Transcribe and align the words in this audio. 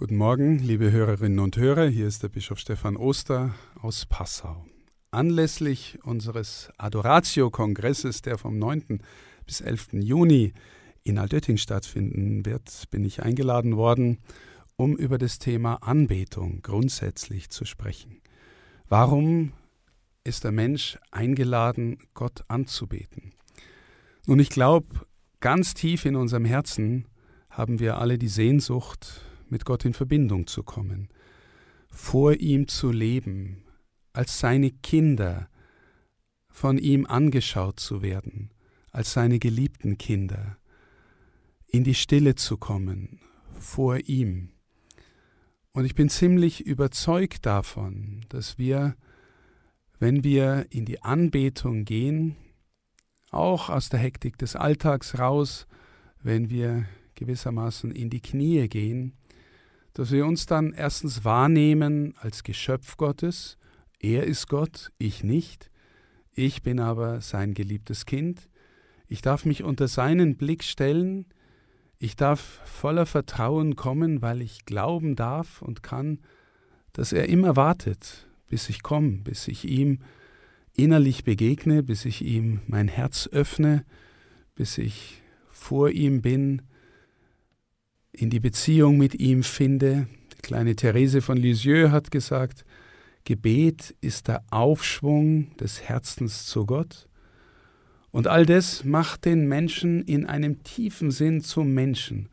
Guten 0.00 0.16
Morgen, 0.16 0.60
liebe 0.60 0.92
Hörerinnen 0.92 1.40
und 1.40 1.56
Hörer. 1.56 1.88
Hier 1.88 2.06
ist 2.06 2.22
der 2.22 2.28
Bischof 2.28 2.60
Stefan 2.60 2.96
Oster 2.96 3.56
aus 3.82 4.06
Passau. 4.06 4.64
Anlässlich 5.10 5.98
unseres 6.04 6.70
Adoratio-Kongresses, 6.78 8.22
der 8.22 8.38
vom 8.38 8.60
9. 8.60 9.02
bis 9.44 9.60
11. 9.60 9.94
Juni 9.94 10.52
in 11.02 11.18
Altötting 11.18 11.56
stattfinden 11.56 12.46
wird, 12.46 12.84
bin 12.92 13.04
ich 13.04 13.24
eingeladen 13.24 13.76
worden, 13.76 14.18
um 14.76 14.96
über 14.96 15.18
das 15.18 15.40
Thema 15.40 15.82
Anbetung 15.82 16.62
grundsätzlich 16.62 17.50
zu 17.50 17.64
sprechen. 17.64 18.20
Warum 18.88 19.52
ist 20.22 20.44
der 20.44 20.52
Mensch 20.52 20.96
eingeladen, 21.10 21.98
Gott 22.14 22.42
anzubeten? 22.46 23.32
Nun, 24.26 24.38
ich 24.38 24.50
glaube, 24.50 24.86
ganz 25.40 25.74
tief 25.74 26.04
in 26.04 26.14
unserem 26.14 26.44
Herzen 26.44 27.08
haben 27.50 27.80
wir 27.80 27.98
alle 27.98 28.16
die 28.16 28.28
Sehnsucht, 28.28 29.24
mit 29.50 29.64
Gott 29.64 29.84
in 29.84 29.94
Verbindung 29.94 30.46
zu 30.46 30.62
kommen, 30.62 31.08
vor 31.90 32.34
ihm 32.34 32.68
zu 32.68 32.90
leben, 32.90 33.62
als 34.12 34.38
seine 34.38 34.70
Kinder 34.70 35.48
von 36.48 36.78
ihm 36.78 37.06
angeschaut 37.06 37.78
zu 37.78 38.02
werden, 38.02 38.50
als 38.90 39.12
seine 39.12 39.38
geliebten 39.38 39.98
Kinder, 39.98 40.58
in 41.66 41.84
die 41.84 41.94
Stille 41.94 42.34
zu 42.34 42.56
kommen, 42.56 43.20
vor 43.54 43.98
ihm. 44.08 44.50
Und 45.72 45.84
ich 45.84 45.94
bin 45.94 46.08
ziemlich 46.08 46.66
überzeugt 46.66 47.46
davon, 47.46 48.24
dass 48.28 48.58
wir, 48.58 48.96
wenn 49.98 50.24
wir 50.24 50.66
in 50.70 50.84
die 50.84 51.02
Anbetung 51.02 51.84
gehen, 51.84 52.36
auch 53.30 53.68
aus 53.68 53.88
der 53.88 54.00
Hektik 54.00 54.38
des 54.38 54.56
Alltags 54.56 55.18
raus, 55.18 55.66
wenn 56.22 56.50
wir 56.50 56.86
gewissermaßen 57.14 57.90
in 57.92 58.10
die 58.10 58.20
Knie 58.20 58.68
gehen, 58.68 59.12
dass 59.98 60.12
wir 60.12 60.26
uns 60.26 60.46
dann 60.46 60.74
erstens 60.74 61.24
wahrnehmen 61.24 62.14
als 62.20 62.44
Geschöpf 62.44 62.96
Gottes, 62.98 63.58
er 63.98 64.22
ist 64.28 64.46
Gott, 64.46 64.92
ich 64.96 65.24
nicht, 65.24 65.72
ich 66.34 66.62
bin 66.62 66.78
aber 66.78 67.20
sein 67.20 67.52
geliebtes 67.52 68.06
Kind, 68.06 68.48
ich 69.08 69.22
darf 69.22 69.44
mich 69.44 69.64
unter 69.64 69.88
seinen 69.88 70.36
Blick 70.36 70.62
stellen, 70.62 71.26
ich 71.98 72.14
darf 72.14 72.60
voller 72.64 73.06
Vertrauen 73.06 73.74
kommen, 73.74 74.22
weil 74.22 74.40
ich 74.40 74.66
glauben 74.66 75.16
darf 75.16 75.62
und 75.62 75.82
kann, 75.82 76.20
dass 76.92 77.12
er 77.12 77.28
immer 77.28 77.56
wartet, 77.56 78.28
bis 78.48 78.68
ich 78.68 78.84
komme, 78.84 79.22
bis 79.24 79.48
ich 79.48 79.64
ihm 79.64 79.98
innerlich 80.76 81.24
begegne, 81.24 81.82
bis 81.82 82.04
ich 82.04 82.22
ihm 82.24 82.60
mein 82.68 82.86
Herz 82.86 83.28
öffne, 83.32 83.84
bis 84.54 84.78
ich 84.78 85.22
vor 85.48 85.90
ihm 85.90 86.22
bin, 86.22 86.62
in 88.18 88.30
die 88.30 88.40
Beziehung 88.40 88.98
mit 88.98 89.14
ihm 89.14 89.42
finde. 89.42 90.08
Die 90.34 90.42
kleine 90.42 90.74
Therese 90.74 91.22
von 91.22 91.36
Lisieux 91.36 91.90
hat 91.90 92.10
gesagt, 92.10 92.64
Gebet 93.24 93.94
ist 94.00 94.28
der 94.28 94.42
Aufschwung 94.50 95.56
des 95.56 95.82
Herzens 95.82 96.46
zu 96.46 96.66
Gott. 96.66 97.08
Und 98.10 98.26
all 98.26 98.46
das 98.46 98.84
macht 98.84 99.24
den 99.24 99.46
Menschen 99.46 100.02
in 100.02 100.26
einem 100.26 100.62
tiefen 100.64 101.10
Sinn 101.10 101.42
zum 101.42 101.72
Menschen. 101.74 102.28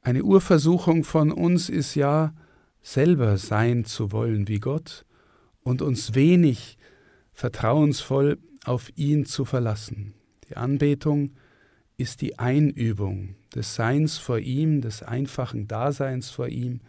Eine 0.00 0.22
Urversuchung 0.22 1.02
von 1.02 1.32
uns 1.32 1.68
ist 1.68 1.94
ja, 1.94 2.34
selber 2.82 3.38
sein 3.38 3.86
zu 3.86 4.12
wollen 4.12 4.46
wie 4.46 4.60
Gott 4.60 5.06
und 5.62 5.80
uns 5.80 6.14
wenig 6.14 6.76
vertrauensvoll 7.32 8.38
auf 8.66 8.90
ihn 8.94 9.24
zu 9.24 9.46
verlassen. 9.46 10.12
Die 10.48 10.56
Anbetung 10.56 11.32
ist 11.96 12.20
die 12.20 12.38
Einübung 12.38 13.36
des 13.54 13.74
Seins 13.74 14.18
vor 14.18 14.38
ihm, 14.38 14.80
des 14.80 15.02
einfachen 15.02 15.68
Daseins 15.68 16.30
vor 16.30 16.48
ihm, 16.48 16.80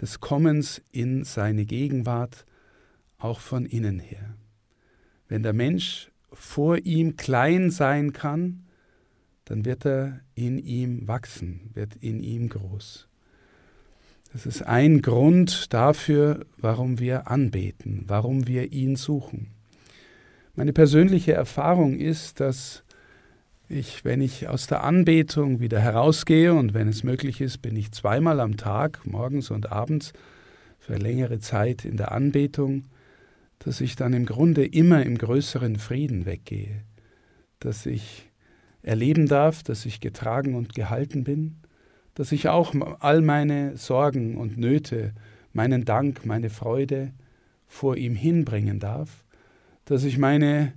des 0.00 0.20
Kommens 0.20 0.82
in 0.92 1.24
seine 1.24 1.66
Gegenwart, 1.66 2.46
auch 3.18 3.40
von 3.40 3.66
innen 3.66 3.98
her. 3.98 4.34
Wenn 5.28 5.42
der 5.42 5.52
Mensch 5.52 6.10
vor 6.32 6.78
ihm 6.78 7.16
klein 7.16 7.70
sein 7.70 8.12
kann, 8.12 8.64
dann 9.44 9.64
wird 9.64 9.84
er 9.84 10.20
in 10.34 10.58
ihm 10.58 11.06
wachsen, 11.06 11.70
wird 11.74 11.96
in 11.96 12.22
ihm 12.22 12.48
groß. 12.48 13.08
Das 14.32 14.46
ist 14.46 14.62
ein 14.62 15.02
Grund 15.02 15.72
dafür, 15.74 16.46
warum 16.56 17.00
wir 17.00 17.28
anbeten, 17.28 18.04
warum 18.06 18.46
wir 18.46 18.72
ihn 18.72 18.94
suchen. 18.94 19.48
Meine 20.54 20.72
persönliche 20.72 21.32
Erfahrung 21.32 21.98
ist, 21.98 22.38
dass 22.38 22.84
ich, 23.70 24.04
wenn 24.04 24.20
ich 24.20 24.48
aus 24.48 24.66
der 24.66 24.82
Anbetung 24.82 25.60
wieder 25.60 25.80
herausgehe 25.80 26.52
und 26.52 26.74
wenn 26.74 26.88
es 26.88 27.04
möglich 27.04 27.40
ist, 27.40 27.62
bin 27.62 27.76
ich 27.76 27.92
zweimal 27.92 28.40
am 28.40 28.56
Tag, 28.56 29.06
morgens 29.06 29.50
und 29.50 29.70
abends, 29.70 30.12
für 30.78 30.96
längere 30.96 31.38
Zeit 31.38 31.84
in 31.84 31.96
der 31.96 32.12
Anbetung, 32.12 32.84
dass 33.60 33.80
ich 33.80 33.94
dann 33.94 34.12
im 34.12 34.26
Grunde 34.26 34.66
immer 34.66 35.04
im 35.04 35.18
größeren 35.18 35.76
Frieden 35.76 36.26
weggehe, 36.26 36.82
dass 37.60 37.86
ich 37.86 38.28
erleben 38.82 39.26
darf, 39.26 39.62
dass 39.62 39.86
ich 39.86 40.00
getragen 40.00 40.54
und 40.54 40.74
gehalten 40.74 41.22
bin, 41.22 41.58
dass 42.14 42.32
ich 42.32 42.48
auch 42.48 42.74
all 43.00 43.20
meine 43.20 43.76
Sorgen 43.76 44.36
und 44.36 44.58
Nöte, 44.58 45.12
meinen 45.52 45.84
Dank, 45.84 46.26
meine 46.26 46.50
Freude 46.50 47.12
vor 47.66 47.96
ihm 47.96 48.16
hinbringen 48.16 48.80
darf, 48.80 49.24
dass 49.84 50.04
ich 50.04 50.18
meine 50.18 50.72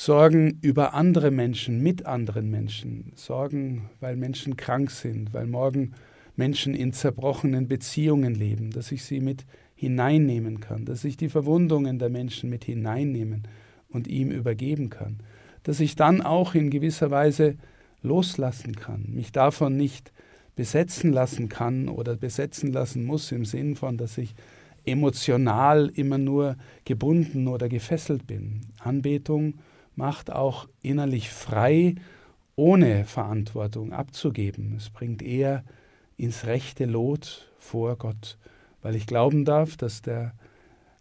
Sorgen 0.00 0.60
über 0.62 0.94
andere 0.94 1.32
Menschen, 1.32 1.82
mit 1.82 2.06
anderen 2.06 2.48
Menschen, 2.48 3.10
Sorgen, 3.16 3.90
weil 3.98 4.14
Menschen 4.14 4.56
krank 4.56 4.92
sind, 4.92 5.34
weil 5.34 5.48
morgen 5.48 5.90
Menschen 6.36 6.72
in 6.72 6.92
zerbrochenen 6.92 7.66
Beziehungen 7.66 8.32
leben, 8.36 8.70
dass 8.70 8.92
ich 8.92 9.02
sie 9.02 9.18
mit 9.18 9.44
hineinnehmen 9.74 10.60
kann, 10.60 10.84
dass 10.84 11.02
ich 11.02 11.16
die 11.16 11.28
Verwundungen 11.28 11.98
der 11.98 12.10
Menschen 12.10 12.48
mit 12.48 12.62
hineinnehmen 12.62 13.48
und 13.88 14.06
ihm 14.06 14.30
übergeben 14.30 14.88
kann, 14.88 15.18
dass 15.64 15.80
ich 15.80 15.96
dann 15.96 16.22
auch 16.22 16.54
in 16.54 16.70
gewisser 16.70 17.10
Weise 17.10 17.56
loslassen 18.00 18.76
kann, 18.76 19.04
mich 19.08 19.32
davon 19.32 19.76
nicht 19.76 20.12
besetzen 20.54 21.12
lassen 21.12 21.48
kann 21.48 21.88
oder 21.88 22.14
besetzen 22.14 22.72
lassen 22.72 23.04
muss 23.04 23.32
im 23.32 23.44
Sinn 23.44 23.74
von, 23.74 23.96
dass 23.96 24.16
ich 24.16 24.36
emotional 24.86 25.90
immer 25.92 26.18
nur 26.18 26.56
gebunden 26.84 27.48
oder 27.48 27.68
gefesselt 27.68 28.28
bin. 28.28 28.60
Anbetung 28.78 29.54
macht 29.98 30.30
auch 30.30 30.68
innerlich 30.80 31.28
frei, 31.28 31.96
ohne 32.54 33.04
Verantwortung 33.04 33.92
abzugeben. 33.92 34.76
Es 34.76 34.90
bringt 34.90 35.22
eher 35.22 35.64
ins 36.16 36.46
rechte 36.46 36.84
Lot 36.84 37.52
vor 37.58 37.96
Gott, 37.96 38.38
weil 38.80 38.94
ich 38.94 39.06
glauben 39.06 39.44
darf, 39.44 39.76
dass 39.76 40.00
der 40.00 40.34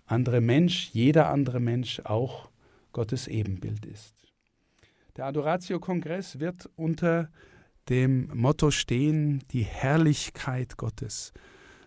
andere 0.07 0.41
Mensch, 0.41 0.89
jeder 0.93 1.29
andere 1.29 1.59
Mensch 1.59 2.01
auch 2.05 2.49
Gottes 2.91 3.27
Ebenbild 3.27 3.85
ist. 3.85 4.15
Der 5.15 5.25
Adoratio-Kongress 5.25 6.39
wird 6.39 6.67
unter 6.75 7.29
dem 7.89 8.29
Motto 8.33 8.71
stehen, 8.71 9.43
die 9.51 9.63
Herrlichkeit 9.63 10.75
Gottes. 10.77 11.33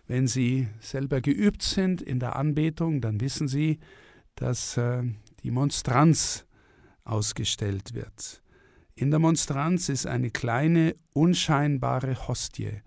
Wenn 0.07 0.27
Sie 0.27 0.69
selber 0.79 1.19
geübt 1.19 1.61
sind 1.61 2.01
in 2.01 2.19
der 2.19 2.37
Anbetung, 2.37 3.01
dann 3.01 3.19
wissen 3.19 3.49
Sie, 3.49 3.79
dass 4.35 4.77
äh, 4.77 5.03
die 5.43 5.51
Monstranz 5.51 6.45
ausgestellt 7.03 7.93
wird. 7.93 8.41
In 8.95 9.09
der 9.09 9.19
Monstranz 9.19 9.89
ist 9.89 10.05
eine 10.05 10.31
kleine, 10.31 10.95
unscheinbare 11.13 12.27
Hostie, 12.27 12.81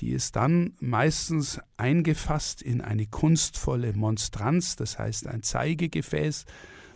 die 0.00 0.12
ist 0.12 0.36
dann 0.36 0.72
meistens 0.80 1.60
eingefasst 1.76 2.62
in 2.62 2.80
eine 2.80 3.06
kunstvolle 3.06 3.92
Monstranz, 3.92 4.76
das 4.76 4.98
heißt 4.98 5.26
ein 5.26 5.42
Zeigegefäß, 5.42 6.46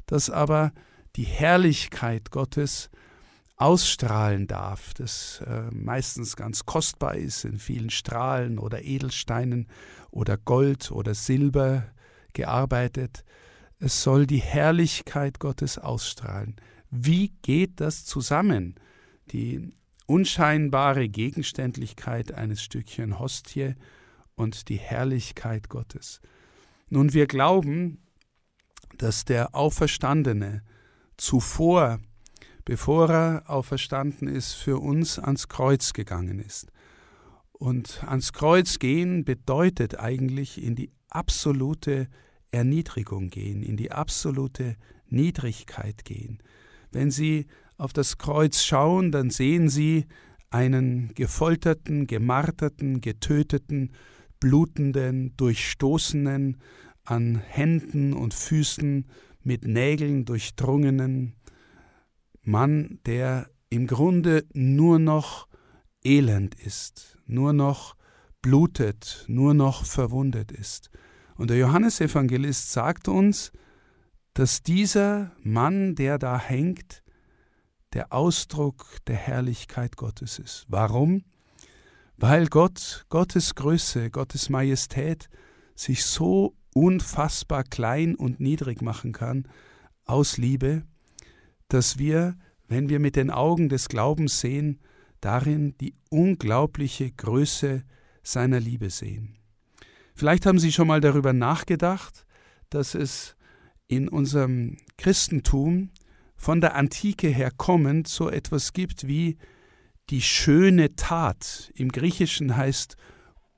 das 0.07 0.31
aber 0.31 0.73
die 1.17 1.25
Herrlichkeit 1.25 2.31
Gottes 2.31 2.91
ausstrahlen 3.57 4.47
darf, 4.47 4.95
das 4.95 5.43
äh, 5.47 5.71
meistens 5.71 6.35
ganz 6.35 6.65
kostbar 6.65 7.15
ist, 7.15 7.45
in 7.45 7.59
vielen 7.59 7.91
Strahlen 7.91 8.59
oder 8.59 8.83
Edelsteinen 8.83 9.69
oder 10.11 10.37
Gold 10.37 10.91
oder 10.91 11.15
Silber 11.15 11.85
gearbeitet. 12.33 13.25
Es 13.85 14.03
soll 14.03 14.27
die 14.27 14.41
Herrlichkeit 14.41 15.41
Gottes 15.41 15.77
ausstrahlen. 15.77 16.57
Wie 16.91 17.35
geht 17.43 17.83
das 17.83 18.07
zusammen? 18.07 18.77
Die 19.31 19.75
unscheinbare 20.07 21.11
Gegenständlichkeit 21.11 22.33
eines 22.33 22.63
Stückchen 22.63 23.19
Hostie 23.19 23.75
und 24.37 24.71
die 24.71 24.79
Herrlichkeit 24.79 25.69
Gottes. 25.69 26.23
Nun, 26.89 27.13
wir 27.13 27.27
glauben, 27.27 27.99
dass 28.97 29.27
der 29.27 29.55
Auferstandene 29.55 30.63
zuvor, 31.19 32.01
bevor 32.65 33.11
er 33.11 33.51
auferstanden 33.51 34.29
ist, 34.29 34.55
für 34.55 34.79
uns 34.79 35.19
ans 35.19 35.49
Kreuz 35.49 35.93
gegangen 35.93 36.39
ist. 36.39 36.73
Und 37.53 38.03
ans 38.05 38.33
Kreuz 38.33 38.79
gehen 38.79 39.27
bedeutet 39.27 39.99
eigentlich 39.99 40.63
in 40.63 40.75
die 40.75 40.91
absolute 41.11 42.09
Erniedrigung 42.55 43.29
gehen, 43.31 43.63
in 43.63 43.77
die 43.77 43.93
absolute 43.93 44.77
Niedrigkeit 45.09 46.05
gehen. 46.05 46.39
Wenn 46.91 47.11
Sie 47.11 47.47
auf 47.77 47.93
das 47.93 48.19
Kreuz 48.19 48.63
schauen, 48.63 49.11
dann 49.13 49.31
sehen 49.31 49.69
Sie 49.69 50.07
einen 50.51 51.13
gefolterten, 51.15 52.07
gemarterten, 52.07 53.01
getöteten, 53.01 53.93
blutenden, 54.39 55.37
durchstoßenen, 55.37 56.59
an 57.05 57.37
Händen 57.37 58.15
und 58.15 58.33
Füßen 58.33 59.07
mit 59.43 59.67
Nägeln 59.67 60.25
durchdrungenen 60.25 61.35
Mann, 62.43 62.99
der 63.05 63.51
im 63.69 63.87
Grunde 63.87 64.45
nur 64.55 64.99
noch 64.99 65.49
elend 66.03 66.55
ist, 66.55 67.19
nur 67.27 67.53
noch 67.53 67.97
blutet, 68.41 69.25
nur 69.29 69.55
noch 69.55 69.85
verwundet 69.85 70.53
ist. 70.53 70.91
Und 71.37 71.51
der 71.51 71.59
Johannesevangelist 71.59 72.73
sagt 72.73 73.09
uns, 73.09 73.53
dass 74.35 74.63
dieser 74.63 75.33
Mann, 75.43 75.95
der 75.95 76.19
da 76.19 76.39
hängt, 76.39 77.03
der 77.93 78.13
Ausdruck 78.13 78.99
der 79.07 79.17
Herrlichkeit 79.17 79.97
Gottes 79.97 80.39
ist. 80.39 80.67
Warum? 80.69 81.25
Weil 82.17 82.47
Gott, 82.47 83.07
Gottes 83.09 83.55
Größe, 83.55 84.11
Gottes 84.11 84.49
Majestät 84.49 85.29
sich 85.75 86.05
so 86.05 86.57
unfassbar 86.75 87.65
klein 87.65 88.15
und 88.15 88.41
niedrig 88.41 88.83
machen 88.83 89.13
kann 89.13 89.49
aus 90.05 90.37
Liebe, 90.37 90.83
dass 91.69 91.99
wir, 91.99 92.37
wenn 92.69 92.89
wir 92.89 92.99
mit 92.99 93.17
den 93.17 93.31
Augen 93.31 93.69
des 93.69 93.89
Glaubens 93.89 94.41
sehen, 94.41 94.81
darin 95.21 95.77
die 95.79 95.95
unglaubliche 96.11 97.11
Größe 97.11 97.85
seiner 98.23 98.61
Liebe 98.61 98.91
sehen. 98.91 99.39
Vielleicht 100.15 100.47
haben 100.47 100.61
Sie 100.61 100.71
schon 100.71 100.87
mal 100.87 101.01
darüber 101.01 101.33
nachgedacht, 101.33 102.25
dass 102.71 102.95
es 102.95 103.37
in 103.89 104.09
unserem 104.09 104.77
Christentum 104.97 105.91
von 106.37 106.61
der 106.61 106.77
Antike 106.77 107.29
her 107.29 107.51
kommend 107.57 108.07
so 108.07 108.31
etwas 108.31 108.73
gibt 108.73 109.07
wie 109.09 109.39
die 110.11 110.23
schöne 110.23 110.95
Tat. 110.95 111.73
Im 111.75 111.91
Griechischen 111.91 112.57
heißt 112.57 112.97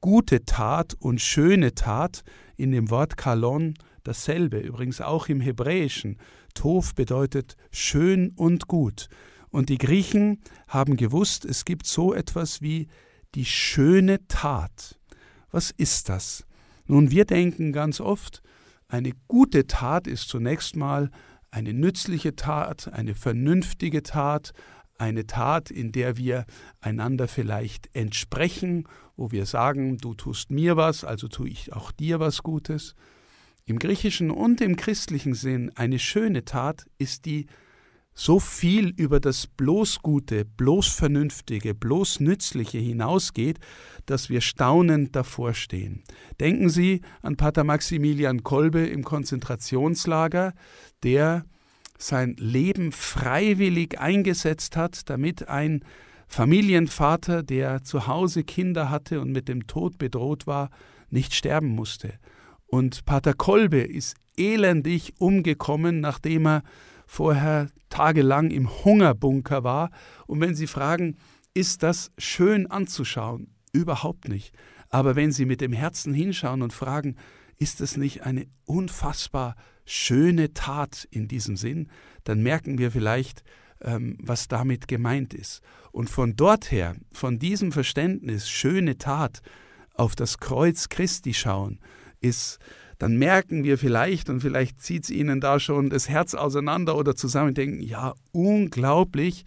gute 0.00 0.44
Tat 0.44 0.94
und 0.98 1.20
schöne 1.20 1.74
Tat 1.74 2.22
in 2.56 2.72
dem 2.72 2.90
Wort 2.90 3.16
Kalon 3.16 3.74
dasselbe, 4.02 4.58
übrigens 4.58 5.00
auch 5.00 5.28
im 5.28 5.40
Hebräischen. 5.40 6.18
Tov 6.54 6.94
bedeutet 6.94 7.56
schön 7.70 8.30
und 8.30 8.66
gut. 8.66 9.08
Und 9.50 9.68
die 9.68 9.78
Griechen 9.78 10.40
haben 10.68 10.96
gewusst, 10.96 11.44
es 11.44 11.64
gibt 11.64 11.86
so 11.86 12.14
etwas 12.14 12.62
wie 12.62 12.88
die 13.34 13.44
schöne 13.44 14.26
Tat. 14.28 14.98
Was 15.50 15.70
ist 15.70 16.08
das? 16.08 16.45
Nun, 16.86 17.10
wir 17.10 17.24
denken 17.24 17.72
ganz 17.72 18.00
oft, 18.00 18.42
eine 18.88 19.12
gute 19.28 19.66
Tat 19.66 20.06
ist 20.06 20.28
zunächst 20.28 20.76
mal 20.76 21.10
eine 21.50 21.72
nützliche 21.72 22.36
Tat, 22.36 22.92
eine 22.92 23.14
vernünftige 23.14 24.02
Tat, 24.02 24.52
eine 24.98 25.26
Tat, 25.26 25.70
in 25.70 25.92
der 25.92 26.16
wir 26.16 26.46
einander 26.80 27.28
vielleicht 27.28 27.94
entsprechen, 27.94 28.88
wo 29.16 29.30
wir 29.30 29.46
sagen, 29.46 29.98
du 29.98 30.14
tust 30.14 30.50
mir 30.50 30.76
was, 30.76 31.04
also 31.04 31.28
tue 31.28 31.48
ich 31.48 31.72
auch 31.72 31.92
dir 31.92 32.20
was 32.20 32.42
Gutes. 32.42 32.94
Im 33.64 33.78
griechischen 33.78 34.30
und 34.30 34.60
im 34.60 34.76
christlichen 34.76 35.34
Sinn 35.34 35.72
eine 35.74 35.98
schöne 35.98 36.44
Tat 36.44 36.86
ist 36.98 37.24
die 37.24 37.46
so 38.18 38.40
viel 38.40 38.88
über 38.96 39.20
das 39.20 39.46
bloß 39.46 40.00
Gute, 40.00 40.46
bloß 40.46 40.88
Vernünftige, 40.88 41.74
bloß 41.74 42.20
Nützliche 42.20 42.78
hinausgeht, 42.78 43.58
dass 44.06 44.30
wir 44.30 44.40
staunend 44.40 45.14
davor 45.14 45.52
stehen. 45.52 46.02
Denken 46.40 46.70
Sie 46.70 47.02
an 47.20 47.36
Pater 47.36 47.62
Maximilian 47.62 48.42
Kolbe 48.42 48.86
im 48.86 49.04
Konzentrationslager, 49.04 50.54
der 51.02 51.44
sein 51.98 52.34
Leben 52.38 52.90
freiwillig 52.90 54.00
eingesetzt 54.00 54.76
hat, 54.76 55.10
damit 55.10 55.48
ein 55.48 55.84
Familienvater, 56.26 57.42
der 57.42 57.84
zu 57.84 58.06
Hause 58.06 58.44
Kinder 58.44 58.88
hatte 58.88 59.20
und 59.20 59.30
mit 59.30 59.46
dem 59.46 59.66
Tod 59.66 59.98
bedroht 59.98 60.46
war, 60.46 60.70
nicht 61.10 61.34
sterben 61.34 61.68
musste. 61.68 62.14
Und 62.66 63.04
Pater 63.04 63.34
Kolbe 63.34 63.80
ist 63.80 64.16
elendig 64.38 65.12
umgekommen, 65.18 66.00
nachdem 66.00 66.46
er 66.46 66.62
vorher 67.06 67.68
tagelang 67.88 68.50
im 68.50 68.84
Hungerbunker 68.84 69.64
war. 69.64 69.90
Und 70.26 70.40
wenn 70.40 70.54
Sie 70.54 70.66
fragen, 70.66 71.16
ist 71.54 71.82
das 71.82 72.10
schön 72.18 72.70
anzuschauen? 72.70 73.54
Überhaupt 73.72 74.28
nicht. 74.28 74.52
Aber 74.90 75.16
wenn 75.16 75.32
Sie 75.32 75.46
mit 75.46 75.60
dem 75.60 75.72
Herzen 75.72 76.12
hinschauen 76.14 76.62
und 76.62 76.72
fragen, 76.72 77.16
ist 77.58 77.80
es 77.80 77.96
nicht 77.96 78.22
eine 78.22 78.46
unfassbar 78.64 79.56
schöne 79.84 80.52
Tat 80.52 81.06
in 81.10 81.28
diesem 81.28 81.56
Sinn, 81.56 81.88
dann 82.24 82.42
merken 82.42 82.78
wir 82.78 82.90
vielleicht, 82.90 83.42
ähm, 83.80 84.18
was 84.20 84.48
damit 84.48 84.88
gemeint 84.88 85.32
ist. 85.32 85.60
Und 85.92 86.10
von 86.10 86.36
dort 86.36 86.70
her, 86.70 86.96
von 87.12 87.38
diesem 87.38 87.72
Verständnis, 87.72 88.48
schöne 88.48 88.98
Tat, 88.98 89.40
auf 89.94 90.14
das 90.14 90.38
Kreuz 90.38 90.88
Christi 90.88 91.32
schauen, 91.32 91.80
ist 92.20 92.58
dann 92.98 93.16
merken 93.16 93.64
wir 93.64 93.78
vielleicht, 93.78 94.30
und 94.30 94.40
vielleicht 94.40 94.82
zieht 94.82 95.04
es 95.04 95.10
Ihnen 95.10 95.40
da 95.40 95.60
schon 95.60 95.90
das 95.90 96.08
Herz 96.08 96.34
auseinander 96.34 96.96
oder 96.96 97.14
zusammen, 97.14 97.54
denken, 97.54 97.80
ja, 97.80 98.14
unglaublich, 98.32 99.44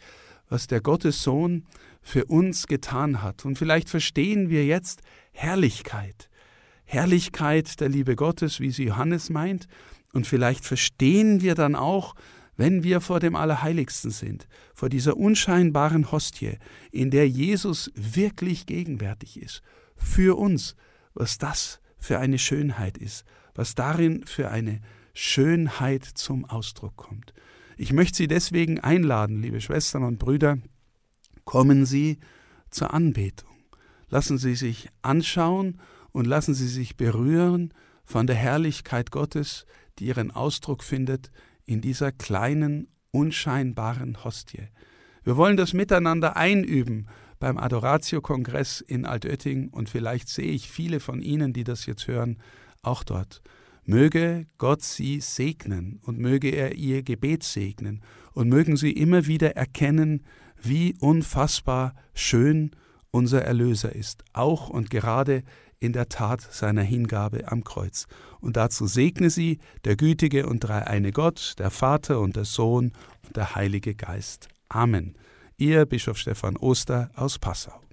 was 0.50 0.68
der 0.68 0.82
Gottessohn 0.82 1.66
für 2.02 2.26
uns 2.26 2.68
getan 2.68 3.22
hat. 3.22 3.46
Und 3.46 3.58
vielleicht 3.58 3.90
verstehen 3.90 4.50
wir 4.50 4.66
jetzt 4.66 5.02
Herrlichkeit. 5.32 6.30
Herrlichkeit 6.86 7.80
der 7.80 7.90
Liebe 7.90 8.16
Gottes, 8.16 8.60
wie 8.60 8.72
sie 8.72 8.86
Johannes 8.86 9.30
meint. 9.30 9.68
Und 10.14 10.26
vielleicht 10.26 10.66
verstehen 10.66 11.42
wir 11.42 11.56
dann 11.56 11.76
auch, 11.76 12.16
wenn 12.58 12.84
wir 12.84 13.00
vor 13.00 13.20
dem 13.20 13.36
Allerheiligsten 13.36 14.12
sind, 14.12 14.48
vor 14.74 14.90
dieser 14.90 15.16
unscheinbaren 15.16 16.12
Hostie, 16.12 16.58
in 16.92 17.10
der 17.10 17.30
Jesus 17.30 17.92
wirklich 17.96 18.66
gegenwärtig 18.66 19.42
ist, 19.42 19.62
für 19.96 20.38
uns, 20.38 20.76
was 21.14 21.38
das 21.38 21.80
für 21.98 22.20
eine 22.20 22.40
Schönheit 22.40 22.98
ist, 22.98 23.24
was 23.60 23.76
darin 23.76 24.26
für 24.26 24.50
eine 24.52 24.80
Schönheit 25.14 26.06
zum 26.06 26.46
Ausdruck 26.46 26.96
kommt. 26.96 27.34
Ich 27.76 27.92
möchte 27.92 28.16
Sie 28.16 28.30
deswegen 28.30 28.80
einladen, 28.80 29.42
liebe 29.42 29.60
Schwestern 29.60 30.04
und 30.04 30.18
Brüder, 30.18 30.60
kommen 31.44 31.86
Sie 31.86 32.20
zur 32.70 32.94
Anbetung. 32.94 33.50
Lassen 34.08 34.38
Sie 34.38 34.56
sich 34.56 34.88
anschauen 35.02 35.82
und 36.14 36.26
lassen 36.26 36.54
Sie 36.54 36.70
sich 36.70 36.96
berühren 36.96 37.74
von 38.06 38.28
der 38.28 38.38
Herrlichkeit 38.38 39.12
Gottes, 39.12 39.66
die 39.98 40.06
ihren 40.06 40.32
Ausdruck 40.32 40.82
findet 40.82 41.30
in 41.66 41.82
dieser 41.82 42.14
kleinen, 42.14 42.88
unscheinbaren 43.12 44.24
Hostie. 44.24 44.70
Wir 45.24 45.36
wollen 45.36 45.58
das 45.58 45.74
miteinander 45.74 46.38
einüben 46.38 47.10
beim 47.40 47.58
Adoratio-Kongress 47.58 48.80
in 48.80 49.06
Altötting 49.06 49.68
und 49.68 49.90
vielleicht 49.90 50.30
sehe 50.30 50.52
ich 50.54 50.70
viele 50.70 51.02
von 51.02 51.22
Ihnen, 51.22 51.52
die 51.52 51.66
das 51.66 51.86
jetzt 51.88 52.08
hören, 52.08 52.38
auch 52.82 53.04
dort. 53.04 53.42
Möge 53.84 54.46
Gott 54.58 54.84
sie 54.84 55.20
segnen 55.20 56.00
und 56.04 56.20
möge 56.20 56.50
er 56.50 56.76
ihr 56.76 57.02
Gebet 57.02 57.44
segnen 57.44 58.04
und 58.34 58.50
mögen 58.50 58.78
sie 58.78 58.92
immer 58.92 59.26
wieder 59.26 59.56
erkennen, 59.56 60.24
wie 60.62 60.96
unfassbar 61.00 61.96
schön 62.14 62.72
unser 63.12 63.44
Erlöser 63.44 63.96
ist, 63.96 64.24
auch 64.34 64.70
und 64.70 64.90
gerade 64.90 65.44
in 65.80 65.94
der 65.94 66.10
Tat 66.10 66.42
seiner 66.42 66.84
Hingabe 66.84 67.52
am 67.52 67.64
Kreuz. 67.64 68.06
Und 68.42 68.58
dazu 68.58 68.86
segne 68.86 69.30
sie 69.30 69.60
der 69.86 69.96
gütige 69.96 70.46
und 70.46 70.60
dreieine 70.60 71.12
Gott, 71.12 71.56
der 71.58 71.72
Vater 71.72 72.20
und 72.20 72.36
der 72.36 72.46
Sohn 72.46 72.92
und 73.26 73.36
der 73.38 73.56
Heilige 73.56 73.96
Geist. 73.96 74.50
Amen. 74.68 75.16
Ihr 75.58 75.86
Bischof 75.86 76.18
Stephan 76.18 76.58
Oster 76.58 77.10
aus 77.16 77.40
Passau. 77.40 77.89